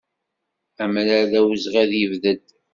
Amrar 0.83 1.23
d 1.31 1.33
awezɣi 1.39 1.77
ad 1.81 1.91
yebded. 1.99 2.45